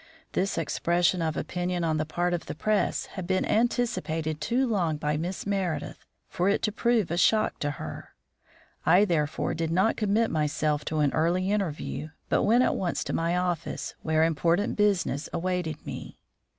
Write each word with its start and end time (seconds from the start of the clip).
This 0.31 0.57
expression 0.57 1.21
of 1.21 1.37
opinion 1.37 1.83
on 1.83 1.97
the 1.97 2.07
part 2.07 2.33
of 2.33 2.47
the 2.47 2.55
press 2.55 3.05
had 3.05 3.27
been 3.27 3.45
anticipated 3.45 4.41
too 4.41 4.65
long 4.65 4.97
by 4.97 5.15
Miss 5.15 5.45
Meredith 5.45 6.07
for 6.27 6.49
it 6.49 6.63
to 6.63 6.71
prove 6.71 7.11
a 7.11 7.17
shock 7.17 7.59
to 7.59 7.69
her. 7.77 8.15
I 8.83 9.05
therefore 9.05 9.53
did 9.53 9.69
not 9.69 9.97
commit 9.97 10.31
myself 10.31 10.83
to 10.85 11.01
an 11.01 11.13
early 11.13 11.51
interview, 11.51 12.09
but 12.29 12.41
went 12.41 12.63
at 12.63 12.75
once 12.75 13.03
to 13.03 13.13
my 13.13 13.37
office, 13.37 13.93
where 14.01 14.23
important 14.23 14.75
business 14.75 15.29
awaited 15.33 15.85
me. 15.85 16.17